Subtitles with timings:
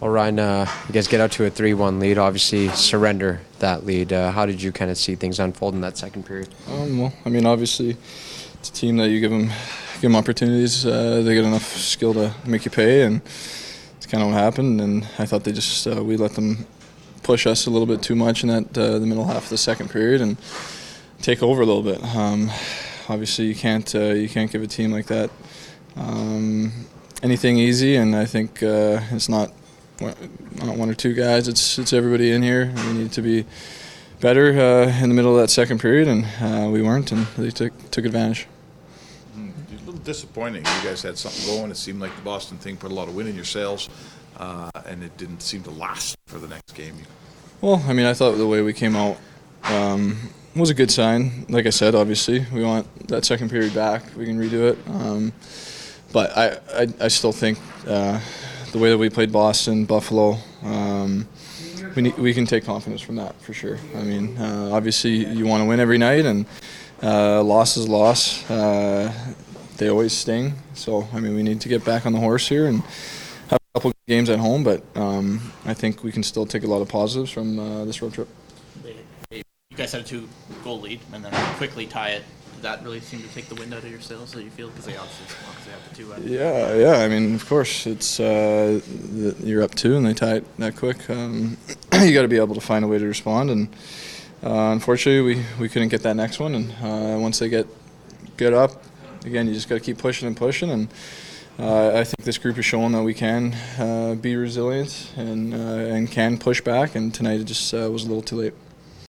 [0.00, 3.84] Well, Ryan, uh, you guys get out to a 3 1 lead, obviously surrender that
[3.84, 4.14] lead.
[4.14, 6.48] Uh, how did you kind of see things unfold in that second period?
[6.68, 7.98] Um, well, I mean, obviously,
[8.54, 10.86] it's a team that you give them, give them opportunities.
[10.86, 13.20] Uh, they get enough skill to make you pay, and
[13.96, 14.80] it's kind of what happened.
[14.80, 16.66] And I thought they just uh, we let them
[17.22, 19.58] push us a little bit too much in that uh, the middle half of the
[19.58, 20.38] second period and
[21.20, 22.02] take over a little bit.
[22.16, 22.50] Um,
[23.10, 25.28] obviously, you can't uh, you can't give a team like that
[25.96, 26.72] um,
[27.22, 29.52] anything easy, and I think it's not
[30.00, 31.48] not one or two guys.
[31.48, 32.72] It's it's everybody in here.
[32.86, 33.44] We need to be
[34.20, 37.50] better uh, in the middle of that second period, and uh, we weren't, and they
[37.50, 38.46] took took advantage.
[39.36, 40.64] A little disappointing.
[40.64, 41.70] You guys had something going.
[41.70, 43.88] It seemed like the Boston thing put a lot of wind in your sails,
[44.36, 46.94] uh, and it didn't seem to last for the next game.
[47.60, 49.18] Well, I mean, I thought the way we came out
[49.64, 51.46] um, was a good sign.
[51.48, 54.02] Like I said, obviously, we want that second period back.
[54.16, 54.78] We can redo it.
[54.88, 55.32] Um,
[56.12, 58.20] but I, I, I, still think uh,
[58.72, 61.28] the way that we played Boston, Buffalo, um,
[61.96, 63.78] we, we can take confidence from that for sure.
[63.96, 66.46] I mean, uh, obviously, you want to win every night, and
[67.02, 68.48] uh, loss is loss.
[68.50, 69.12] Uh,
[69.76, 70.54] they always sting.
[70.74, 72.82] So, I mean, we need to get back on the horse here and
[73.48, 76.68] have a couple games at home, but um, I think we can still take a
[76.68, 78.28] lot of positives from uh, this road trip.
[79.32, 80.28] You guys had a two
[80.62, 82.24] goal lead and then quickly tie it
[82.62, 84.32] that really seem to take the wind out of your sails?
[84.32, 86.12] that you feel because they obviously, obviously have the two.
[86.12, 87.04] Uh, yeah, yeah.
[87.04, 88.80] I mean, of course, it's uh,
[89.40, 91.08] you're up two and they tie it that quick.
[91.10, 91.56] Um,
[91.92, 93.68] you got to be able to find a way to respond, and
[94.42, 96.54] uh, unfortunately, we, we couldn't get that next one.
[96.54, 97.66] And uh, once they get
[98.36, 98.82] get up,
[99.24, 100.70] again, you just got to keep pushing and pushing.
[100.70, 100.88] And
[101.58, 106.10] uh, I think this group is showing that we can uh, be resilient and and
[106.10, 106.94] can push back.
[106.94, 108.54] And tonight it just was a little too late.